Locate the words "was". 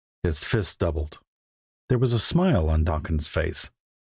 1.99-2.11